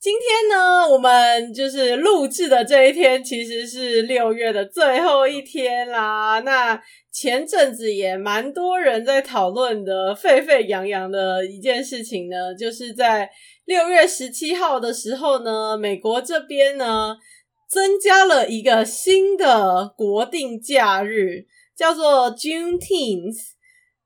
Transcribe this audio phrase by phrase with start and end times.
[0.00, 6.38] 今天呢，我们就是录制的这一天，其实是六月的最后一天啦。
[6.44, 6.80] 那
[7.10, 13.28] 前阵子也蛮多人在讨论的沸沸扬扬的一件事情呢，就是在
[13.64, 17.16] 六月十七号的时候呢，美国这边呢
[17.68, 23.57] 增加了一个新的国定假日，叫做 Juneteenth。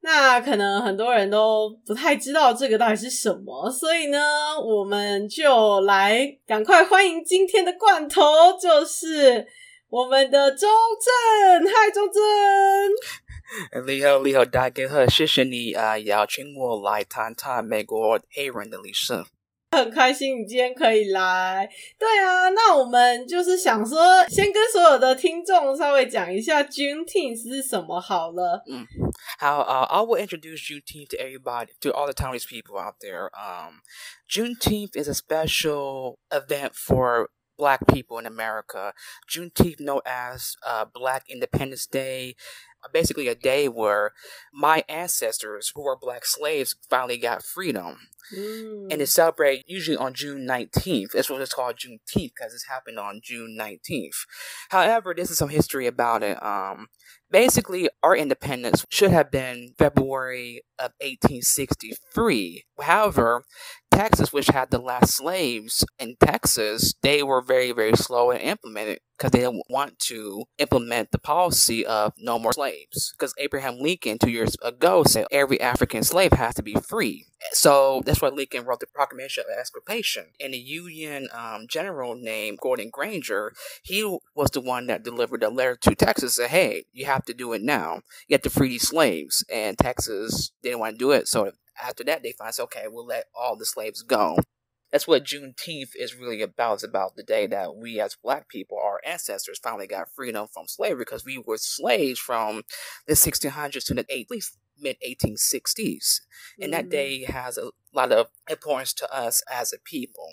[0.04, 4.18] 那可能很多人都不太知道这个到底是什么，所以呢，
[4.60, 8.20] 我们就来赶快欢迎今天的罐头，
[8.60, 9.46] 就是
[9.88, 10.66] 我们的周
[11.00, 11.64] 震。
[11.64, 12.20] 嗨，周震！
[13.86, 19.14] 你好，你好，大家好，谢谢你啊，邀请我来谈谈美国黑人的历史。
[19.71, 21.69] 很 开心你今天可以来，
[21.99, 28.63] 对啊，那我们就是想说，先跟所有的听众稍微讲一下 Juneteenth 是什么好了。
[28.65, 28.87] 嗯，
[29.37, 33.29] 好啊，I will introduce Juneteenth to everybody, to all the Taiwanese people out there.
[33.35, 33.81] Um,
[34.29, 38.93] Juneteenth is a special event for Black people in America.
[39.29, 42.35] Juneteenth, known as uh, Black Independence Day.
[42.92, 44.12] Basically, a day where
[44.52, 48.08] my ancestors, who were Black slaves, finally got freedom.
[48.34, 48.92] Mm.
[48.92, 51.12] And it's celebrated usually on June 19th.
[51.12, 54.26] That's what it's called Juneteenth because it's happened on June 19th.
[54.70, 56.42] However, this is some history about it.
[56.42, 56.88] Um,
[57.30, 62.64] basically, our independence should have been February of 1863.
[62.80, 63.44] However,
[63.92, 68.98] Texas, which had the last slaves in Texas, they were very, very slow in implementing
[69.16, 73.12] because they didn't want to implement the policy of no more slaves.
[73.12, 77.26] Because Abraham Lincoln, two years ago, said every African slave has to be free.
[77.52, 80.26] So that's why Lincoln wrote the Proclamation of Emancipation.
[80.40, 83.52] And the Union um, general named Gordon Granger,
[83.82, 84.02] he
[84.34, 87.52] was the one that delivered a letter to Texas said, hey, you have to do
[87.52, 88.00] it now.
[88.26, 89.44] You have to free these slaves.
[89.52, 91.28] And Texas didn't want to do it.
[91.28, 94.38] So after that, they finally said, okay, we'll let all the slaves go.
[94.90, 96.74] That's what Juneteenth is really about.
[96.74, 100.68] It's about the day that we as black people, our ancestors, finally got freedom from
[100.68, 102.62] slavery because we were slaves from
[103.06, 106.20] the 1600s to the at least mid 1860s.
[106.60, 106.70] And mm-hmm.
[106.72, 110.28] that day has a lot of importance to us as a people.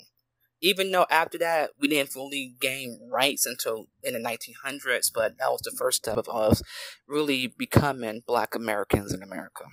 [0.60, 5.50] Even though after that we didn't fully gain rights until in the 1900s, but that
[5.50, 6.62] was the first step of us
[7.08, 9.64] really becoming black Americans in America.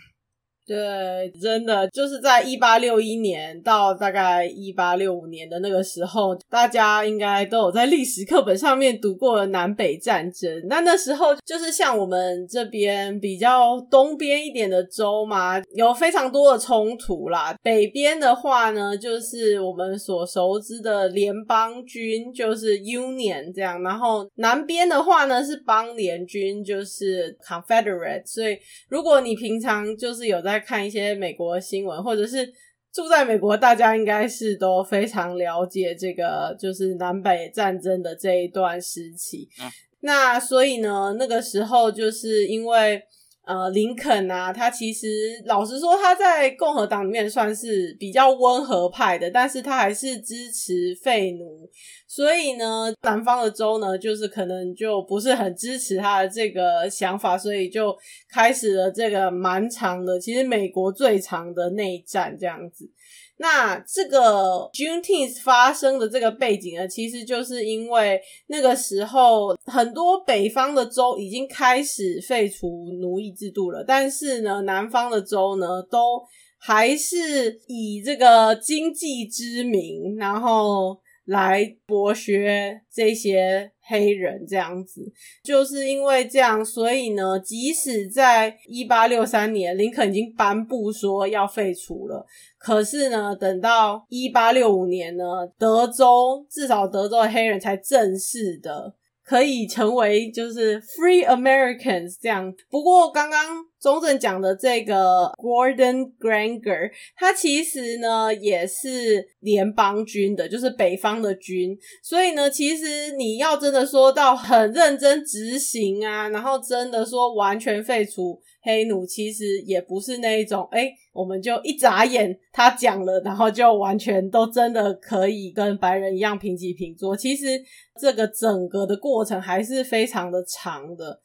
[0.68, 10.52] 对，真的就是在一八六一年到大概一八六五年的那个时候，大家应该都有在历史课本上面读过南北战争。
[10.68, 17.56] 那那时候就是像我们这边比较东边一点的州嘛，有非常多的冲突啦。
[17.64, 23.82] 北边的话呢，就是我们所熟知的联邦军，就是 Union 这样。
[23.82, 28.26] 然后南边的话呢，是邦联军，就是 Confederate。
[28.26, 28.58] 所以
[28.90, 32.46] 如果你平常就是有在看一些美国新闻，或者是
[32.94, 39.48] 住在美国，大家应该是都非常了解这个，就是南北战争的这一段时期。
[39.62, 39.70] 嗯。
[40.00, 43.04] 那所以呢，那个时候就是因为。
[43.48, 45.08] 呃，林肯啊，他其实
[45.46, 51.70] 老实说，他在共和党里面算是比较温和派的，但是他还是支持废奴，
[52.06, 57.96] 所以呢，南方的州呢，就是可能就不是很支持他的这个想法，所以就
[58.30, 62.92] 开始了这个蛮长的，其实美国最长的内战这样子。
[63.40, 72.68] 那这个 Juneteenth 发生的这个背景呢，其实就是因为那个时候很多北方的州已经开始废除
[73.00, 76.22] 奴役制度了，但是呢，南方的州呢都
[76.58, 80.98] 还是以这个经济之名，然后
[81.28, 85.02] 来剥削这些黑人这样子。
[85.44, 92.26] 就是因为这样，所以呢，即使在一八六三年，林肯已经颁布说要废除了。
[92.58, 95.24] 可是呢，等到一八六五年呢，
[95.58, 98.94] 德州至少德州的黑人才正式的
[99.24, 102.54] 可以成为就是 Free Americans 这样。
[102.70, 111.78] 不过刚刚中正讲的这个 Gordon Granger，他其实呢也是联邦军的，就是北方的军。
[112.02, 127.16] 所以呢，其实你要真的说到很认真执行啊，然后真的说完全废除黑奴，其实也不是那一种，诶，我们就一眨眼他讲了，然后就完全都真的可以跟白人一样平起平坐。
[127.16, 127.62] 其实
[128.02, 131.22] 这个整个的过程还是非常的长的。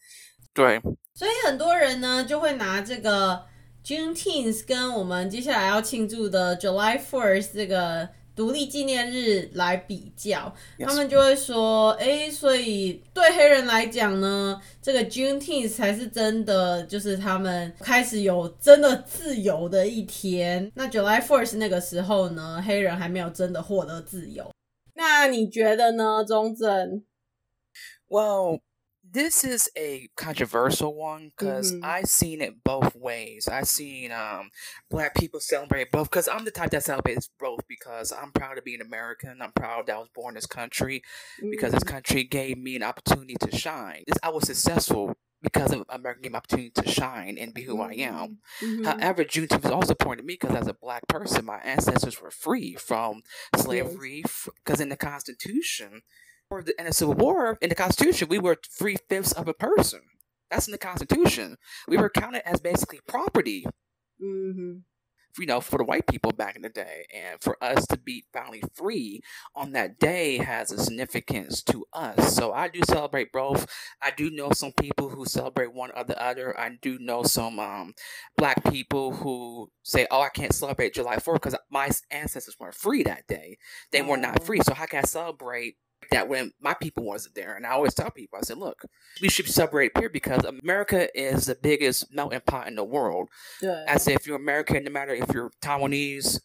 [0.54, 0.78] 对。
[1.14, 3.44] 所以很多人呢就会拿这个
[3.84, 10.86] Juneteenth 跟我们接下来要庆祝的 July Fourth 这个独立纪念日来比较，Yes.
[10.86, 20.72] 他们就会说，哎，所以对黑人来讲呢，这个 Juneteenth 才是真的，就是他们开始有真的自由的一天。
[20.74, 24.50] 那 July Fourth 那个时候呢，黑人还没有真的获得自由。
[24.94, 27.04] 那你觉得呢，中正
[28.08, 28.60] ？Well.
[29.12, 31.84] This is a controversial one because mm-hmm.
[31.84, 33.46] I've seen it both ways.
[33.46, 34.48] I've seen um,
[34.90, 38.62] black people celebrate both because I'm the type that celebrates both because I'm proud to
[38.62, 39.42] be an American.
[39.42, 41.02] I'm proud that I was born in this country
[41.38, 41.50] mm-hmm.
[41.50, 44.04] because this country gave me an opportunity to shine.
[44.22, 47.92] I was successful because of America gave me opportunity to shine and be who I
[47.92, 48.38] am.
[48.62, 48.84] Mm-hmm.
[48.84, 52.30] However, Juneteenth is also important to me because as a black person, my ancestors were
[52.30, 53.24] free from
[53.56, 54.24] slavery
[54.64, 56.00] because in the Constitution,
[56.60, 60.00] in the Civil War, in the Constitution, we were three fifths of a person.
[60.50, 61.56] That's in the Constitution.
[61.88, 63.64] We were counted as basically property.
[64.22, 64.78] Mm-hmm.
[65.38, 68.26] You know, for the white people back in the day, and for us to be
[68.34, 69.22] finally free
[69.54, 72.36] on that day has a significance to us.
[72.36, 73.66] So I do celebrate both.
[74.02, 76.58] I do know some people who celebrate one or the other.
[76.60, 77.94] I do know some um,
[78.36, 83.02] black people who say, "Oh, I can't celebrate July 4th because my ancestors weren't free
[83.04, 83.56] that day.
[83.90, 84.60] They were not free.
[84.60, 85.76] So how can I celebrate
[86.10, 87.54] that when my people wasn't there.
[87.54, 88.82] And I always tell people, I said, look,
[89.20, 93.28] we should separate here because America is the biggest melting pot in the world.
[93.60, 93.84] Yeah.
[93.88, 96.40] I say, if you're American, no matter if you're Taiwanese,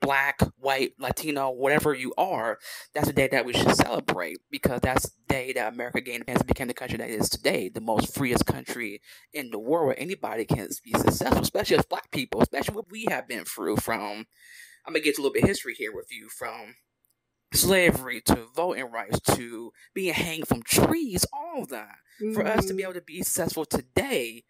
[0.00, 2.58] black, white, Latino, whatever you are,
[2.94, 6.46] that's the day that we should celebrate because that's the day that America gained and
[6.46, 9.00] became the country that it is today, the most freest country
[9.32, 13.06] in the world where anybody can be successful, especially as black people, especially what we
[13.10, 14.26] have been through from.
[14.86, 16.74] I'm gonna get a little bit of history here with you from
[17.53, 21.97] slavery to voting rights to being hanged from trees, all of that.
[22.21, 22.33] Mm-hmm.
[22.33, 22.91] For us to be mm-hmm.
[22.91, 24.43] able to be successful today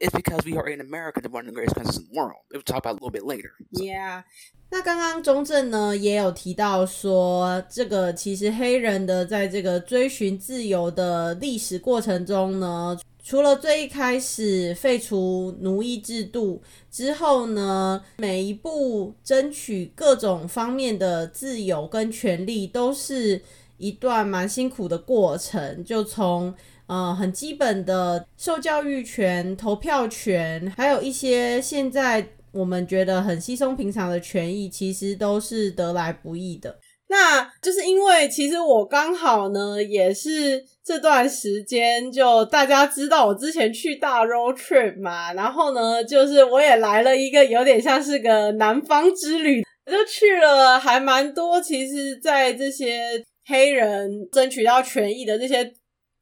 [0.00, 2.40] is because we are in America, the one of the greatest countries in the world.
[2.52, 3.52] We'll talk about a little bit later.
[3.74, 3.84] So.
[3.84, 4.24] Yeah.
[4.70, 12.98] 那刚刚中正呢也有提到说，这个其实黑人的在这个追寻自由的历史过程中呢。
[13.27, 23.41] 除了最一开始废除奴役制度之后呢，每一步争取各种方面的自由跟权利，都是
[23.75, 25.83] 一段蛮辛苦的过程。
[25.83, 26.53] 就从
[26.85, 36.79] 呃很基本的受教育权、投票权，还有一些现在我们觉得很稀松平常的权益，其实都是得来不易的。
[37.09, 51.61] 那就是因为其实我刚好呢，也是这段时间就大家知道我之前去大 road trip 嘛，然后呢，就是我也来了一个有点像是个南方之旅，就去了还蛮多。
[51.61, 55.73] 其实，在这些黑人争取到权益的这些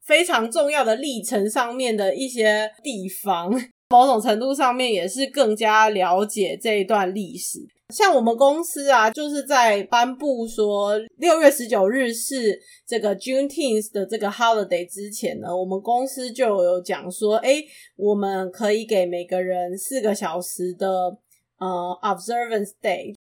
[0.06, 3.52] 非常重要的历程上面的一些地方，
[3.90, 7.58] 某种程度上面也是更加了解这一段历史。
[7.96, 17.64] 像我们公司啊，就是在颁布说六月十九日是这个 Juneteenth 的这个 holiday 之前呢，我们公司就有讲说，哎，
[17.96, 21.18] 我们可以给每个人四个小时的
[21.58, 23.15] 呃 observance day。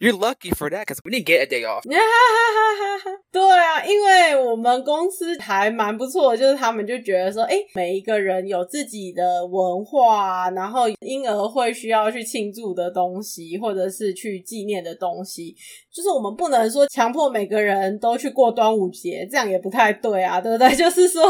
[0.00, 1.82] You're lucky for that, cause we didn't get a day off.
[3.30, 15.54] 对啊，因为我们公司还蛮不错，就是他们就觉得说，哎，每一个人有自己的文化，然后因而会需要去庆祝的东西，或者是去纪念的东西，
[15.92, 20.74] 就是我们不能说强迫每个人都去过端午节，这样也不太对啊，对不对？
[20.76, 21.22] 就是说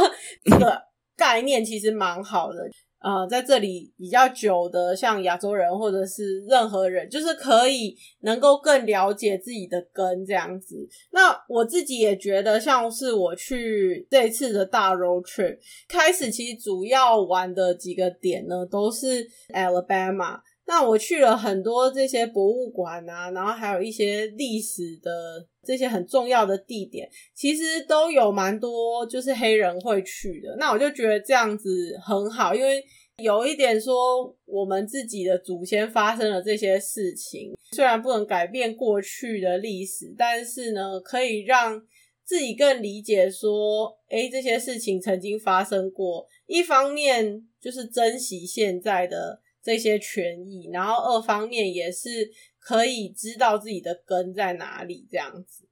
[0.45, 0.81] 这个
[1.17, 2.59] 概念其实蛮好的。
[3.05, 10.89] 呃，在这里比较久的，像亚洲人或者是任何人，就是可以能够更了解自己的根这样子。
[11.11, 20.41] 那我自己也觉得，像是我去这次的大 road trip，开始其实主要玩的几个点呢，都是 Alabama。
[20.67, 30.57] 那我去了很多这些博物馆啊，然后还有一些历史的这些很重要的地点，其实都有蛮多就是黑人会去的。
[30.59, 32.83] 那我就觉得这样子很好，因为
[33.19, 41.81] 有一点说我们自己的祖先发生了这些事情，虽然不能改变过去的历史，但是呢，可以让
[42.25, 46.27] 自己更理解说，诶，这些事情曾经发生过。
[46.47, 52.31] 一方面就是珍惜现在的这些权益，然后二方面也是
[52.61, 55.67] 可以知道自己的根在哪里，这样子。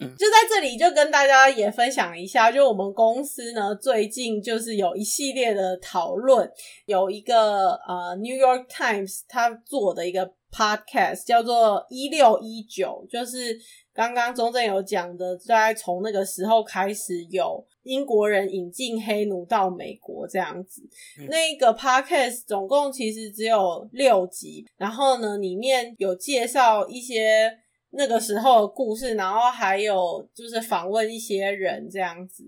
[0.00, 6.50] 就在这里，就跟大家也分享一下，就我们公司呢，最近就是有一系列的讨论，
[6.86, 13.60] 有一个呃 New York Times 他做的一个 podcast 叫做一六一九，就是
[14.00, 20.82] 刚刚中正有讲的，在从那个时候开始有英国人引进黑奴到美国这样子。
[21.18, 27.58] 嗯、那个 podcast 总共其实只有六集，然后呢，里面有介绍一些。
[27.92, 32.44] 那个时候的故事，然后还有就是访问一些人这样子。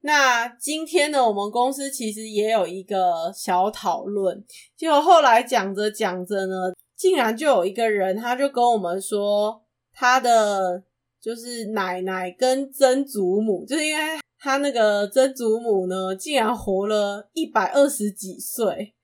[0.00, 4.42] 那今天呢，我们公司其实也有一个小讨论。
[4.74, 9.61] 结果后来讲着讲着呢，竟然就有一个人，他就跟我们说，
[9.94, 10.82] 他的
[11.20, 18.94] 就是奶奶跟曾祖母，就是因为他那个曾祖母呢，竟然活了一百二十几岁，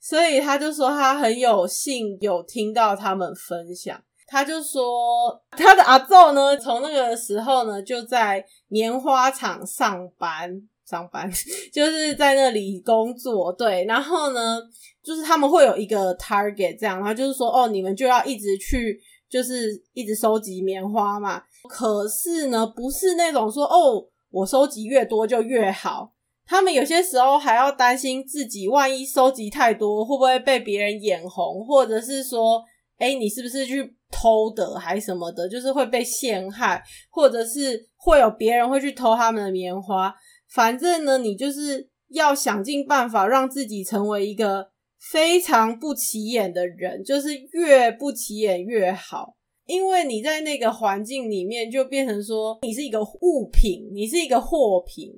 [0.00, 4.02] 所以他就说他很有幸有听到他们分享。
[4.30, 10.50] 他就说，他的阿祖呢，从那个时候呢，就在棉花厂上班，
[10.84, 11.30] 上班
[11.72, 13.86] 就是在那里工作，对。
[13.86, 14.60] 然后呢，
[15.02, 21.42] 就是他们会有一个 target，这样，他就是说，哦，你们就要一直去，就是一直收集棉花嘛。
[21.68, 26.12] 可是呢，不是那种说，哦，我收集越多就越好。
[26.46, 32.62] 他们有些时候还要担心自己，万一收集太多，会不会被别人眼红，或者是说，
[32.96, 40.14] 哎，你是不是去偷的还什么的，就是会被陷害，或者是会有别人会去偷他们的棉花。
[40.48, 49.36] 反正呢，你就是要想尽办法让自己成为一个非常不起眼的人，就是越不起眼越好。
[49.66, 55.12] 因为你在那个环境里面就变成说你是一个物品，你是一个货品，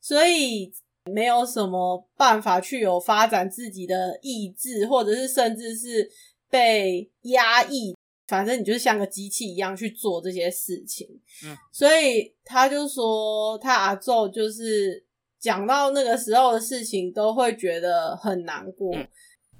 [0.00, 0.70] 所以
[1.10, 6.10] 没有什么办法去有发展自己的意志，或者是甚至是
[6.50, 7.96] 被压抑。
[8.26, 11.08] 反正你就是像个机器一样去做这些事情，
[11.44, 15.05] 嗯，所以他就说他阿昼就是
[15.38, 19.06] 讲到那个时候的事情都会觉得很难过，嗯，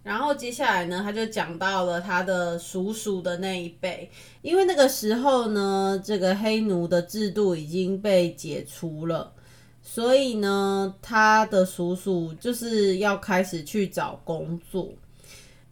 [0.02, 4.11] 然后接下来呢，他就讲到了他的叔叔的那一辈，
[4.42, 9.33] 因为那个时候呢，这个黑奴的制度已经被解除了，
[9.83, 14.88] 所以呢，他的叔叔就是要开始去找工作。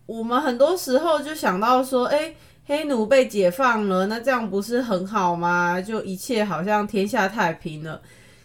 [0.06, 2.34] 我们很多时候就想到说，哎。
[2.66, 5.78] 黑奴被解放了，那这样不是很好吗？
[5.78, 8.00] 就一切好像天下太平了。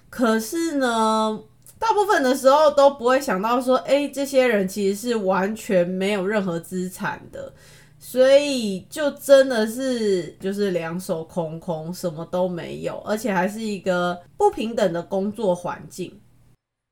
[0.09, 1.39] 可是呢，
[1.77, 7.53] 大部分的时候都不会想到说，诶，这些人其实是完全没有任何资产的，
[7.99, 16.19] 所以就真的是就是两手空空，什么都没有，而且还是一个不平等的工作环境。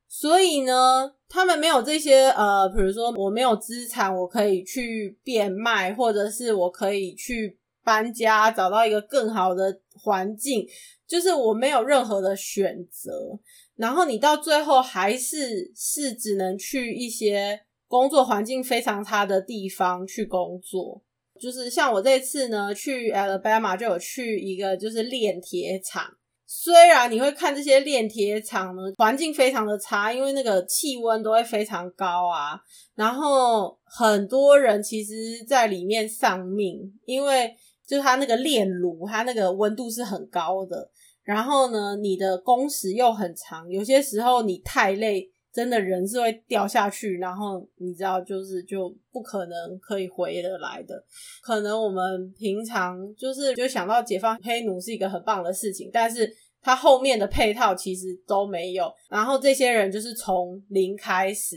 [0.08, 10.66] 所以呢，他们没有这些呃，比如说我没有资产，我可以去变卖，或者是我可以去搬家，找到一个更好的环境，
[11.06, 13.38] 就是我没有任何的选择。
[13.76, 21.02] 然后你到最后还是是只能去一些工作环境非常差的地方去工作，
[21.40, 26.04] 就是像我这次呢，去 Alabama 就有去一个就是炼铁厂。
[26.50, 32.58] 虽然你会看这些炼铁厂呢，环境非常的差，因为那个气温都会非常高啊，
[32.94, 37.54] 然后很多人其实在里面丧命，因为
[37.88, 40.90] 就是它那个炼炉，它那个温度是很高的，
[41.22, 51.02] 然后呢，你的工时又很长，有些时候你太累，真的人是会掉下去，然后你知道，就是就不可能可以回得来的。
[51.40, 56.30] 可能我们平常就是就想到解放黑奴是一个很棒的事情，但是
[56.60, 58.92] 它后面的配套其实都没有。
[59.08, 61.56] 然后这些人就是从零开始，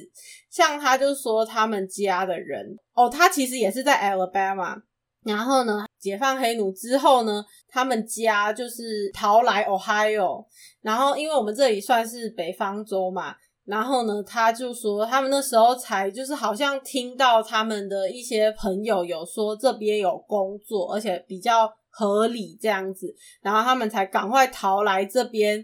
[0.50, 4.82] 像他就说他们家的人哦，他其实也是在 Alabama。
[5.24, 10.46] 然后呢，解放黑奴之后呢，他们家就是逃来 Ohio。
[10.82, 13.36] 然后因为我们这里算是北方州嘛。
[13.64, 25.64] 然后呢，他就说他们那时候才就是好像听到他们的一些朋友有说这边有工作，而且比较合理这样子，然后他们才赶快逃来这边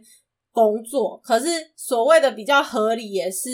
[0.52, 1.20] 工作。
[1.24, 3.50] 可是所谓的比较合理，也是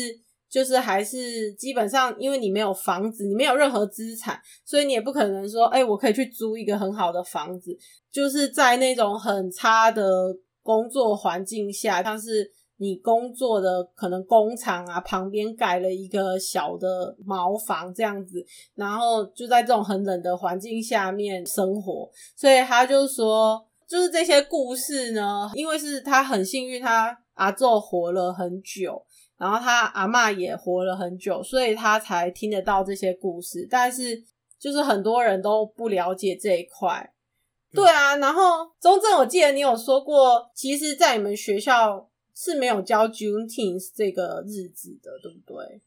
[0.54, 7.76] 就是还是基本上，因为你没有房子，你没有任何资产，所以你也不可能说，哎，我可以去租一个很好的房子，
[8.12, 12.52] 就是在那种很差的工作环境下，像是。
[12.78, 18.44] 你工作的可能工厂啊，旁边盖了一个小的茅房这样子，
[18.76, 29.02] 然后就在这种很冷的环境下面生活，所以他就说，就是这些故事呢，因为是他很幸运，他阿祖活了很久，
[29.44, 33.68] 然后他阿妈也活了很久，所以他才听得到这些故事。
[33.70, 34.24] 但是
[34.58, 37.14] 就是很多人都不了解这一块。
[37.74, 45.82] 对啊，然后中正，我记得你有说过，其实，在你们学校是没有教 Juneteenth 这个日子的，对不对？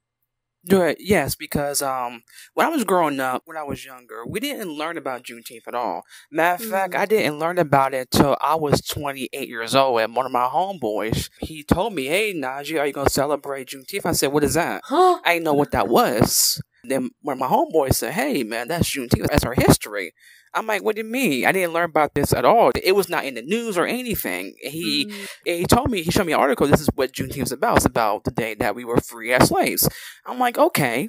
[0.68, 2.22] 对，yes, because um,
[2.54, 5.74] when I was growing up, when I was younger, we didn't learn about Juneteenth at
[5.74, 6.02] all.
[6.30, 6.98] Matter of fact, mm.
[6.98, 10.00] I didn't learn about it till I was 28 years old.
[10.00, 14.06] And one of my homeboys, he told me, "Hey, Najee, are you gonna celebrate Juneteenth?"
[14.06, 15.20] I said, "What is that?" Huh?
[15.24, 16.60] I didn't know what that was.
[16.88, 19.28] Then when my homeboy said, "Hey, man, that's Juneteenth.
[19.28, 20.12] That's our history,"
[20.54, 21.46] I'm like, "What do you mean?
[21.46, 22.72] I didn't learn about this at all.
[22.82, 25.28] It was not in the news or anything." He mm.
[25.44, 26.66] he told me he showed me an article.
[26.66, 27.78] This is what Juneteenth is about.
[27.78, 29.88] It's about the day that we were free as slaves.
[30.26, 31.08] I'm like, okay.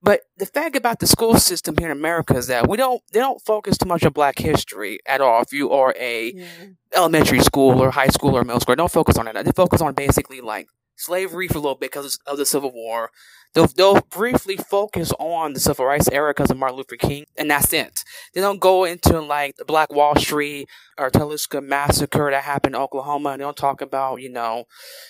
[0.00, 3.18] But the fact about the school system here in America is that we don't they
[3.18, 5.42] don't focus too much on Black history at all.
[5.42, 6.46] If you are a yeah.
[6.94, 9.44] elementary school or high school or middle school, don't focus on that.
[9.44, 10.68] They focus on basically like
[10.98, 13.10] slavery for a little bit because of the Civil War.
[13.54, 17.50] They'll, they'll briefly focus on the civil rights era because of Martin Luther King, and
[17.50, 18.04] that's it.
[18.34, 22.80] They don't go into like the Black Wall Street or Taliska massacre that happened in
[22.80, 23.30] Oklahoma.
[23.30, 24.64] And they don't talk about, you know,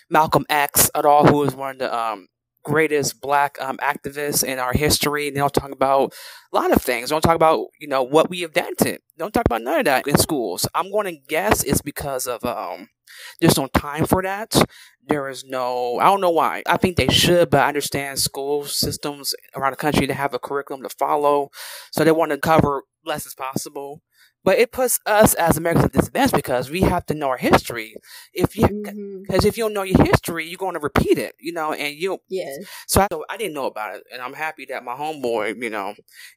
[0.08, 2.28] Malcolm X at all, who was one of the um,
[2.62, 5.30] greatest black um, activists in our history.
[5.30, 6.14] They don't talk about
[6.52, 7.08] a lot of things.
[7.08, 9.00] They don't talk about, you know, what we invented.
[9.16, 10.68] They don't talk about none of that in schools.
[10.74, 12.88] I'm going to guess it's because of um,
[13.40, 14.54] there's no time for that.
[15.06, 16.62] There is no, I don't know why.
[16.66, 20.38] I think they should, but I understand school systems around the country to have a
[20.38, 21.50] curriculum to follow.
[21.92, 24.02] So they want to cover less as possible.
[24.44, 27.96] But it puts us as Americans at disadvantage because we have to know our history.
[28.32, 29.46] If you, because mm-hmm.
[29.46, 32.18] if you don't know your history, you're going to repeat it, you know, and you.
[32.28, 32.56] Yes.
[32.86, 35.94] So I, I didn't know about it, and I'm happy that my homeboy, you know,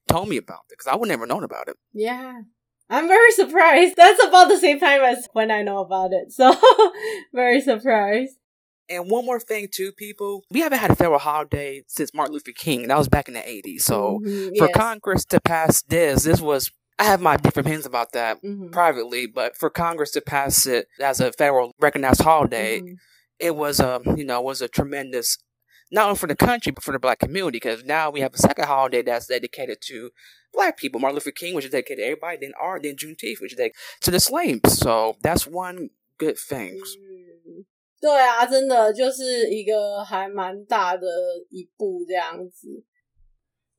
[0.08, 1.78] told me about it because I would never known about it.
[1.94, 2.42] Yeah.
[2.92, 3.96] I'm very surprised.
[3.96, 6.34] That's about the same time as when I know about it.
[6.34, 6.54] So,
[7.34, 8.36] very surprised.
[8.90, 10.44] And one more thing, too, people.
[10.52, 12.90] We haven't had a federal holiday since Martin Luther King.
[12.90, 13.84] That was back in the 80s.
[13.84, 14.76] So, mm-hmm, for yes.
[14.76, 16.70] Congress to pass this, this was.
[17.00, 18.70] I have my different opinions about that mm-hmm.
[18.70, 22.94] privately, but for Congress to pass it as a federal recognized holiday, mm-hmm.
[23.40, 25.38] it was a you know was a tremendous
[25.91, 28.39] not only for the country but for the black community because now we have a
[28.39, 30.11] second holiday that's dedicated to
[30.53, 31.01] black people.
[31.01, 33.77] Martin Luther King, which is dedicated to everybody, then R, then Juneteenth, which is dedicated
[34.03, 34.79] to the slaves.
[34.79, 36.81] So that's one good thing.
[36.81, 37.65] 嗯，
[38.01, 41.07] 对啊，真的就是一个还蛮大的
[41.51, 42.85] 一步这样子。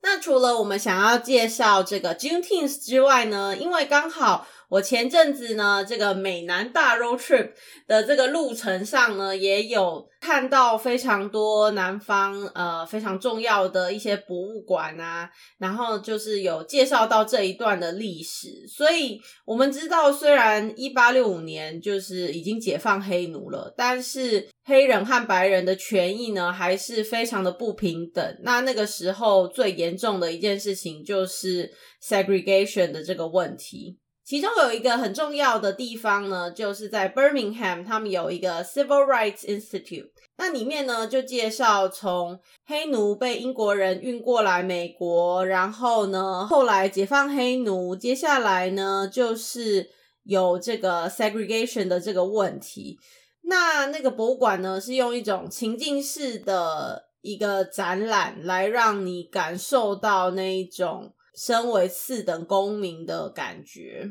[0.00, 4.46] 那除了我们想要介绍这个 Juneteenth 之外呢，因为刚好。
[4.73, 7.51] 我前阵子呢，这个美南大 road trip
[7.85, 18.67] 的这个路程上呢，也有看到非常多南方呃非常重要的一些博物馆啊，然后就是有介绍到这一段的历史。
[18.67, 28.39] 所以我们知道，虽然一八六五年就是已经解放黑奴了，但是黑人和白人的权益呢，还是非常的不平等。
[28.41, 31.69] 那那个时候最严重的一件事情就是
[32.03, 33.99] segregation 的这个问题。
[34.25, 40.11] 其中有一个很重要的地方呢，就是在 Birmingham，他们有一个 Civil Rights Institute。
[40.37, 49.89] 那里面呢，就介绍从黑奴被英国人运过来美国，然后呢，后来解放黑奴，接下来呢，就是
[50.23, 52.97] 有这个 segregation 的这个问题。
[53.41, 61.13] 那那个博物馆呢，是用一种情境式的一个展览，来让你感受到那一种。
[61.35, 64.07] 身为四等公民的感觉，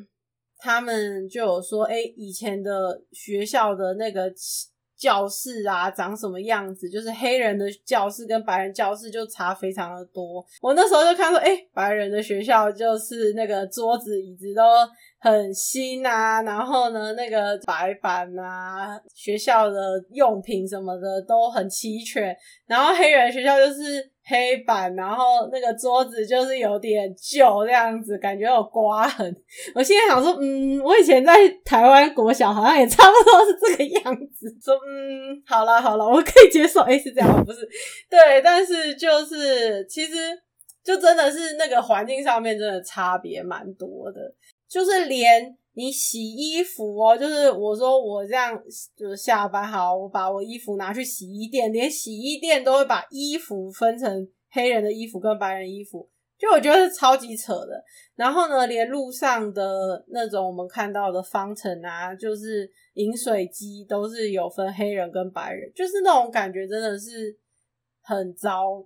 [0.59, 4.33] 他们就有说：“哎，以前的学校的那个
[4.97, 6.89] 教室啊，长什么样子？
[6.89, 10.45] 就是黑人的教室跟白人教室就差非常的多。
[10.61, 14.63] 我那时候就看说，哎，白人的学校就是那个桌子椅子都
[15.23, 19.79] 很新啊，然后呢，那个白板啊，学校的
[20.11, 22.37] 用品什么的都很齐全。
[22.67, 29.35] 然后黑人学校就是。”黑板，然后那个桌子就是有点旧这样子，感觉有刮痕。
[29.75, 34.47] 我现在想说，嗯，我以前在台湾国小好像也差不多是这个样子。
[34.65, 36.83] 说，嗯，好了好了，我可以接受。
[36.87, 37.45] 诶，是这样？
[37.45, 37.69] 不是，
[38.09, 40.15] 对，但是就是其实
[40.85, 44.21] 就真的是那个环境上面真的差别蛮多的，
[44.73, 45.57] 就是连。
[45.75, 48.63] 你洗衣服哦，就是我说我这样，
[48.95, 56.07] 就是下班好，我把我衣服拿去洗衣店，连洗衣店都会把衣服分成黑人的衣服跟白人衣服，
[56.39, 57.83] 就我觉得是超级扯的。
[58.17, 67.35] 然后呢，连路上的那种我们看到的方程啊，就是饮水机都是有分黑人跟白人，就是那种感觉真的是
[68.03, 68.85] 很糟。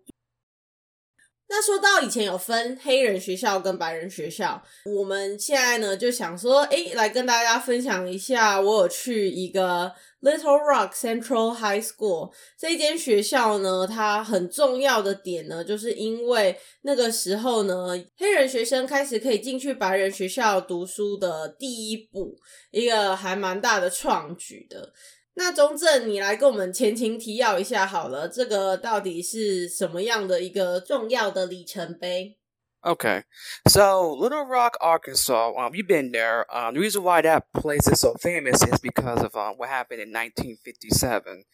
[1.48, 22.36] 那说到以前有分黑人学校跟白人学校，我们现在呢就想说，哎，来跟大家分享一下，我有去一个 Little Rock Central High School 这间学校呢，它很重要的点呢，就是因为那个时候呢，黑人学生开始可以进去白人学校读书的第一步，
[22.72, 24.92] 一个还蛮大的创举的。
[25.35, 32.37] 那中正，你来跟我们前情提要一下好了，这个到底是什么样的一个重要的里程碑？
[32.83, 33.25] Okay,
[33.69, 35.53] so Little Rock, Arkansas.
[35.55, 36.45] Um, you've been there.
[36.49, 40.01] Um, the reason why that place is so famous is because of um, what happened
[40.01, 41.45] in 1957.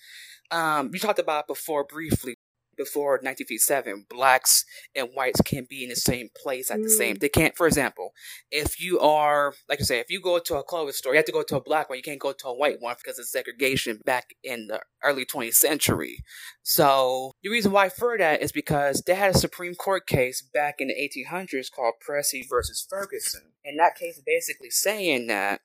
[0.50, 2.38] Um, you talked about before briefly
[2.77, 7.17] before 1957, blacks and whites can't be in the same place at the same.
[7.17, 7.21] Mm.
[7.21, 7.57] They can't.
[7.57, 8.13] For example,
[8.51, 11.27] if you are, like I say, if you go to a clothing store, you have
[11.27, 11.99] to go to a black one.
[11.99, 15.55] You can't go to a white one because of segregation back in the early 20th
[15.55, 16.19] century.
[16.63, 20.77] So the reason why for that is because they had a Supreme Court case back
[20.79, 25.61] in the 1800s called Plessy versus Ferguson, and that case basically saying that,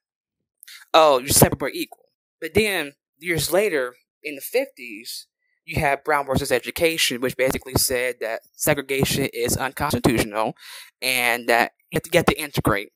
[0.93, 2.05] oh, you're separate but equal.
[2.39, 5.25] But then years later, in the 50s,
[5.67, 10.55] you have Brown versus Education, which basically said that segregation is unconstitutional
[11.01, 12.93] and that you have to get to integrate.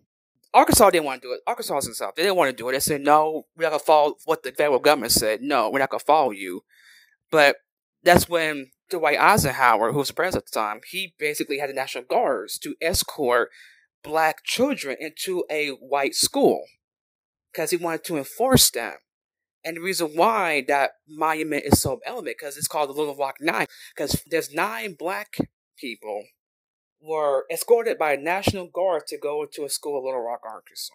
[0.53, 1.41] Arkansas didn't want to do it.
[1.45, 2.71] Arkansas South, they didn't want to do it.
[2.71, 5.41] They said, no, we're not going to follow what the federal government said.
[5.41, 6.63] No, we're not going to follow you.
[7.29, 7.57] But
[8.03, 12.03] that's when Dwight Eisenhower, who was president at the time, he basically had the National
[12.05, 13.49] Guards to escort
[14.03, 16.63] black children into a white school
[17.51, 18.95] because he wanted to enforce them.
[19.64, 23.38] And the reason why that monument is so elegant, because it's called the Little Rock
[23.40, 25.38] Nine, because there's nine black
[25.76, 26.22] people
[27.00, 30.94] were escorted by National Guard to go into a school in Little Rock, Arkansas.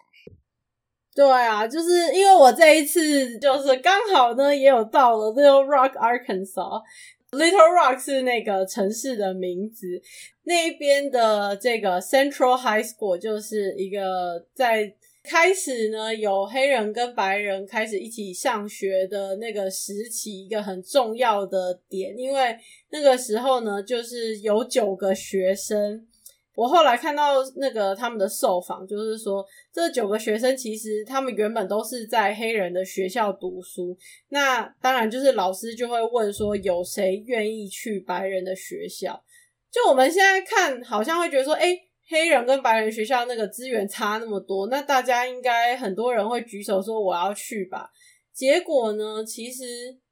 [1.14, 10.00] 对啊，就是因为我这一次就是刚好呢，也有到了 Little Rock, Arkansas。Little Rock 是那个城市的名字，
[10.44, 14.96] 那边的这个 Central High School 就是一个在。
[15.27, 22.57] 开始呢，有黑人跟白人开始一起上学的那个时期，一个很重要的点，因为
[22.89, 26.07] 那个时候呢，就是有九个学生。
[26.55, 33.95] 我后来看到那个他们的受访，就是说这九个学生其实他们原本都是在黑人的学校读书。
[34.29, 39.23] 那当然就是老师就会问说，有谁愿意去白人的学校？
[39.69, 41.79] 就我们现在看，好像会觉得说，诶
[42.09, 47.89] 黑人跟白人学校那个资源差那么多，那大家应该很多人会举手说我要去吧。
[48.33, 49.63] 结果呢，其实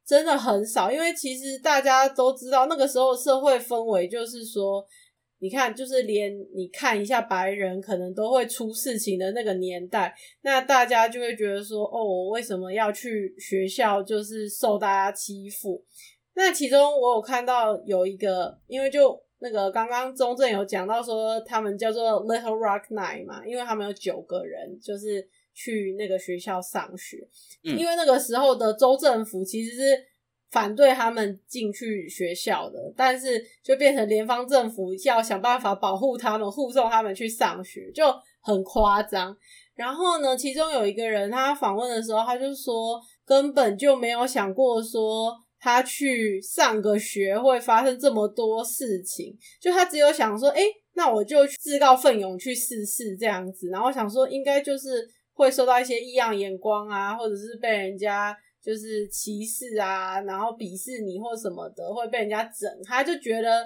[0.06, 4.86] 真的很少，因为其实大家都知道那个时候社会氛围就是说，
[5.40, 15.82] 你看，就是连你看一下白人可能都会出事情的那个年代，那大家就会觉得说，哦，我为什么要去学校，就是受大家欺负？
[16.34, 19.25] 那其中我有看到有一个，因为就。
[19.40, 27.18] 那个刚刚中正有讲到说，他们叫做 Little Rock Nine 嘛，因为他们有九个人，就是去那个学校上学。
[27.64, 27.78] 嗯。
[27.78, 30.04] 因为那个时候的州政府其实是
[30.50, 38.06] 反对他们进去学校的，但是就变成联邦政府要想办法保护他们，护送他们去上学，就
[38.42, 39.36] 很夸张。
[39.76, 45.36] 然后呢，其中有一个人他访问的时候，他就说根本就没有想过说。
[45.66, 50.62] 他去上个学会发生这么多事情，就他只有想说，诶，
[50.94, 63.66] 那我就自告奋勇去试试这样子，然后想说应该就是会受到一些异样眼光啊，或者是被人家就是歧视啊，然后鄙视你或什么的，会被人家整，他就觉得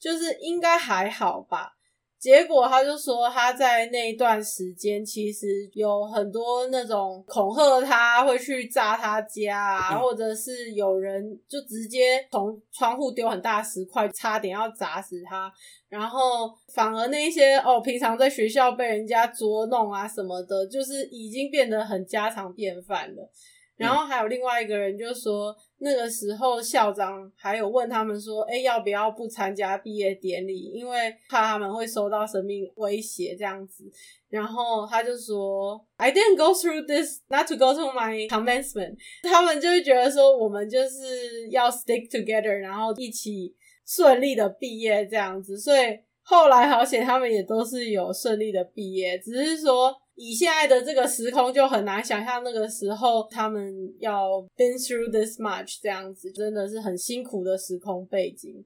[0.00, 1.75] 就是应该还好吧。
[2.18, 15.52] 结果他就说他在那一段时间其实有很多那种恐吓他会去炸他家啊，或者是有人就直接从窗户丢很大石块，差点要砸死他。
[15.88, 23.30] 然后反而那些哦，平常在学校被人家捉弄啊什么的，就是已经变得很家常便饭了。
[23.76, 25.56] 然后还有另外一个人就说。
[25.78, 30.72] 那个时候，校长还有问他们说：“哎，要不要不参加毕业典礼？
[30.74, 33.84] 因为怕他们会受到生命威胁这样子。”
[34.30, 43.54] 然后他就说：“I didn't go through this not to go to my commencement。”他们就会觉得说，我们就是要 stick together，然后一起
[43.86, 45.58] 顺利的毕业这样子。
[45.58, 49.94] 所以后来好险，他们也都是有顺利的毕业，只是说。
[50.16, 58.64] 以现在的这个时空，就很难想象那个时候他们要 been through this much 这样子，真的是很辛苦的时空背景。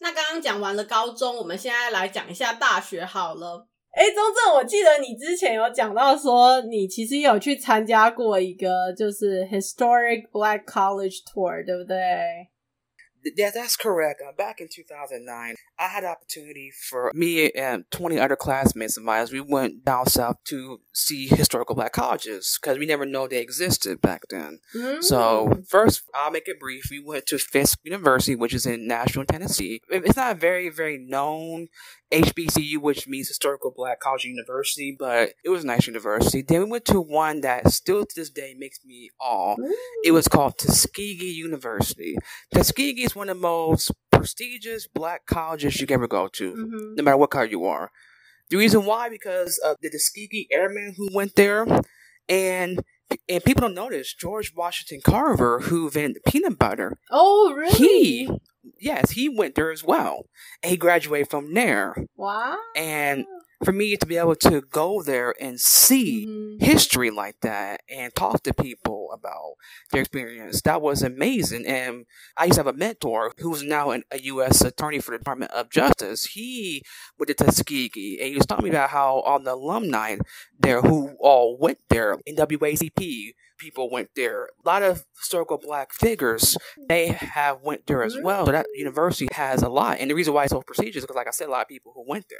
[0.00, 3.66] 那刚刚讲完了高中，我们现在来讲一下大学好了。
[3.96, 11.96] 诶，中正，我记得你之前有讲到说，你其实有去参加过一个就是 Historic Black College Tour，对不对？
[13.36, 14.22] Yeah, that's correct.
[14.26, 19.26] Uh, back in 2009, I had opportunity for me and 20 other classmates of mine.
[19.32, 24.00] We went down south to see historical black colleges because we never know they existed
[24.00, 24.60] back then.
[24.74, 25.02] Mm.
[25.02, 26.88] So first, I'll make it brief.
[26.90, 29.80] We went to Fisk University, which is in Nashville, Tennessee.
[29.88, 31.68] It's not a very, very known
[32.12, 36.42] HBCU, which means Historical Black College University, but it was a nice university.
[36.42, 39.56] Then we went to one that still to this day makes me awe.
[40.04, 42.16] It was called Tuskegee University.
[42.54, 46.94] Tuskegee is one of the most prestigious black colleges you can ever go to, mm-hmm.
[46.94, 47.90] no matter what color you are.
[48.50, 51.66] The reason why, because of the Tuskegee Airmen who went there,
[52.28, 52.84] and
[53.28, 56.98] and people don't notice George Washington Carver, who invented peanut butter.
[57.10, 57.72] Oh, really?
[57.72, 58.30] He
[58.78, 60.26] yes, he went there as well.
[60.62, 61.96] And he graduated from there.
[62.16, 62.58] Wow.
[62.74, 63.24] And
[63.64, 66.64] for me to be able to go there and see mm-hmm.
[66.64, 69.54] history like that and talk to people about
[69.92, 71.66] their experience, that was amazing.
[71.66, 74.60] And I used to have a mentor who's now an, a U.S.
[74.62, 76.26] attorney for the Department of Justice.
[76.26, 76.82] He
[77.18, 80.16] went to Tuskegee and he was talking me about how all the alumni
[80.58, 84.50] there who all went there, NAACP, people went there.
[84.64, 86.56] A lot of historical black figures,
[86.88, 88.46] they have went there as well.
[88.46, 89.98] So that university has a lot.
[89.98, 91.68] And the reason why it's so prestigious is because, like I said, a lot of
[91.68, 92.38] people who went there.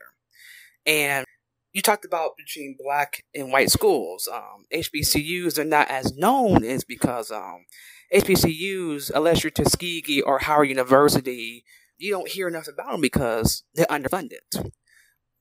[0.87, 1.25] And
[1.72, 4.29] you talked about between black and white schools.
[4.33, 7.66] Um, HBCUs are not as known is because um,
[8.14, 11.64] HBCUs, unless you're Tuskegee or Howard University,
[11.99, 14.70] you don't hear enough about them because they're underfunded.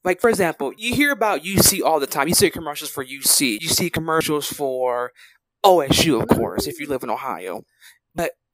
[0.03, 2.27] Like for example, you hear about UC all the time.
[2.27, 3.61] You see commercials for UC.
[3.61, 5.11] You see commercials for
[5.65, 7.63] OSU, of course, if you live in Ohio.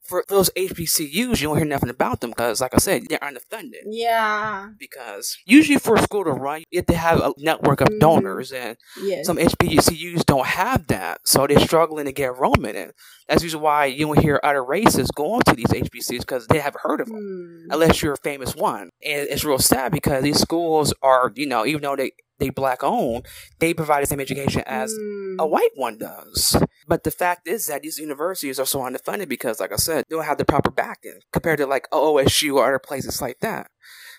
[0.04, 3.84] For those HBCUs, you don't hear nothing about them because, like I said, they're underfunded.
[3.86, 4.70] Yeah.
[4.78, 8.00] Because usually for a school to run, you have to have a network of mm-hmm.
[8.00, 9.26] donors, and yes.
[9.26, 12.92] some HBCUs don't have that, so they're struggling to get enrollment in.
[13.28, 16.82] That's usually why you don't hear other races going to these HBCUs because they haven't
[16.82, 17.74] heard of them, mm.
[17.74, 18.90] unless you're a famous one.
[19.04, 22.84] And it's real sad because these schools are, you know, even though they they black
[22.84, 23.26] owned,
[23.60, 25.36] they provide the same education as mm.
[25.40, 26.58] a white one does.
[26.88, 30.16] But the fact is that these universities are so underfunded because, like I said, they
[30.16, 33.70] don't have the proper backing compared to like OSU or other places like that.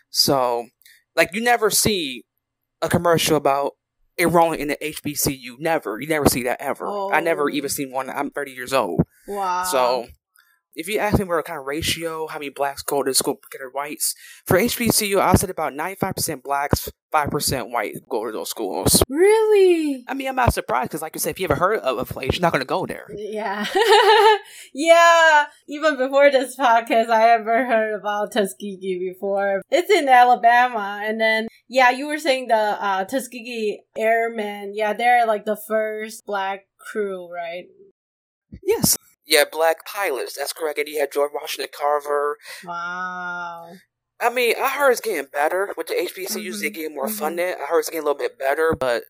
[0.08, 0.68] So,
[1.16, 2.24] like, you never see
[2.80, 3.72] a commercial about
[4.16, 5.58] enrolling in the HBCU.
[5.58, 6.00] Never.
[6.00, 6.86] You never see that ever.
[6.86, 7.10] Oh.
[7.12, 7.68] I never even oh.
[7.68, 8.08] seen one.
[8.08, 9.02] I'm 30 years old.
[9.26, 9.64] Wow.
[9.64, 10.06] So,
[10.74, 13.70] if you ask me what kind of ratio, how many blacks go to school compared
[13.70, 14.14] to whites,
[14.46, 19.02] for HBCU, I said about 95% blacks, 5% white go to those schools.
[19.08, 20.04] Really?
[20.08, 22.04] I mean, I'm not surprised because, like you said, if you ever heard of a
[22.04, 23.06] place, you're not going to go there.
[23.14, 23.66] Yeah.
[24.74, 25.46] yeah.
[25.68, 29.62] Even before this podcast, I ever heard about Tuskegee before.
[29.70, 31.02] It's in Alabama.
[31.04, 34.72] And then, yeah, you were saying the uh, Tuskegee Airmen.
[34.74, 37.64] Yeah, they're like the first black crew, right?
[38.62, 38.96] Yes.
[39.26, 40.36] Yeah, black pilots.
[40.36, 40.78] That's correct.
[40.78, 42.38] And he had George Washington Carver.
[42.64, 43.72] Wow.
[44.20, 46.36] I mean, I heard it's getting better with the HBCUs.
[46.36, 46.60] Mm-hmm.
[46.60, 47.14] They get more mm-hmm.
[47.14, 47.56] funded.
[47.60, 49.04] I heard it's getting a little bit better, but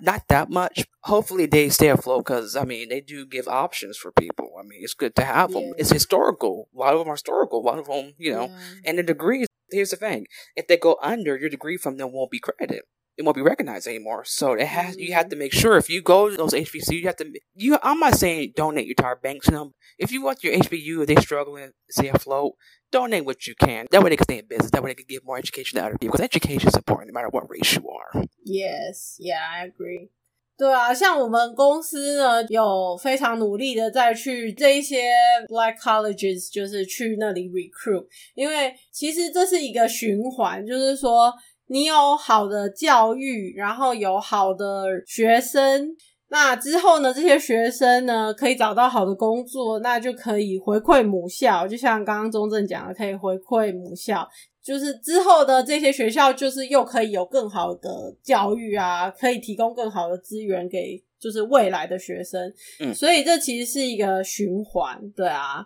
[0.00, 0.84] not that much.
[1.04, 4.52] Hopefully, they stay afloat because I mean, they do give options for people.
[4.58, 5.72] I mean, it's good to have them.
[5.78, 6.68] It's historical.
[6.74, 7.60] A lot of them are historical.
[7.60, 8.58] A lot of them, you know, yeah.
[8.84, 9.46] and the degrees.
[9.70, 12.82] Here's the thing: if they go under, your degree from them won't be credited
[13.17, 14.25] it won't be recognized anymore.
[14.25, 17.07] So it has you have to make sure if you go to those HBCU, you
[17.07, 17.77] have to you.
[17.81, 19.73] I'm not saying donate your entire bank to them.
[19.97, 22.55] If you want your HBU, if they struggling to stay afloat,
[22.91, 23.87] donate what you can.
[23.91, 24.71] That way they can stay in business.
[24.71, 26.17] That way they can give more education to other people.
[26.17, 28.25] Because education is important no matter what race you are.
[28.43, 30.09] Yes, yeah, I agree.
[30.57, 35.09] 对啊，像我们公司呢，有非常努力的在去这一些
[35.47, 41.33] black colleges，就是去那里 recruit，因为其实这是一个循环，就是说。
[41.70, 45.94] 你有好的教育，然后有好的学生，
[46.28, 51.68] 那之后呢，这些学生呢可以找到好的工作，那就可以回馈母校。
[51.68, 54.28] 就像刚刚中正讲的，可以回馈母校，
[54.60, 62.52] 就是之后的这些学校，就是又可以有更好的教育啊，可以提供更好的资源给就是未来的学生。
[62.80, 65.64] 嗯，所以这其实是一个循环，对啊。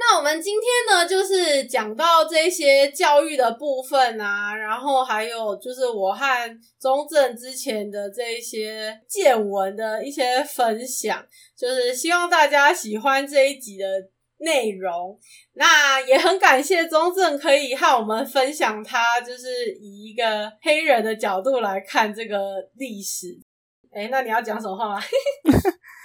[0.00, 13.84] 那我们今天呢，就是讲到这些教育的部分啊，然后还有就是我和中正之前的这一些见闻的一些分享，就是希望大家喜欢这一集的
[14.38, 15.18] 内容。
[15.54, 23.36] 那也很感谢中正可以和我们分享他就是以一个黑人的角度来看这个历史。
[23.92, 25.02] 诶，那你要讲什么话吗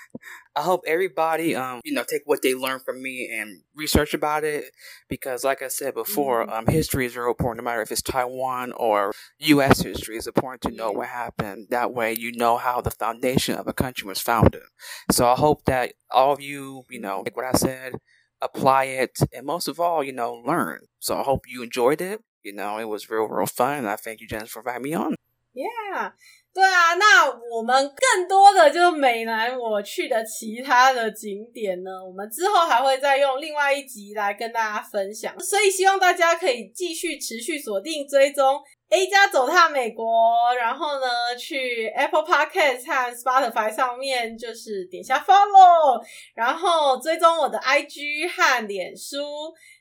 [0.56, 4.44] ？I hope everybody, um, you know, take what they learn from me and research about
[4.44, 4.66] it
[5.10, 6.54] because, like I said before, mm-hmm.
[6.54, 7.64] um, history is very important.
[7.64, 9.82] No matter if it's Taiwan or U.S.
[9.82, 11.68] history, it's important to know what happened.
[11.72, 14.62] That way, you know how the foundation of a country was founded.
[15.12, 17.94] So I hope that all of you, you know, like what I said,
[18.42, 20.82] apply it, and most of all, you know, learn.
[21.00, 22.22] So I hope you enjoyed it.
[22.44, 24.94] You know, it was real, real fun, and I thank you, Janice, for inviting me
[24.94, 25.16] on.
[25.54, 26.12] Yeah.
[26.54, 27.76] 对啊，那我们
[28.16, 46.00] 更多的就是美男我去的其他的景点呢，我们之后还会再用另外一集来跟大家分享，所以希望大家可以继续持续锁定追踪 A 加走踏美国，然后呢去 Apple Podcast 和 Spotify 上面就是点下 Follow，
[46.36, 49.18] 然后追踪我的 IG 和脸书，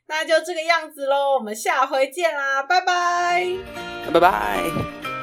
[0.07, 3.47] 那就这个样子喽，我们下回见啦，拜拜，
[4.11, 5.22] 拜拜。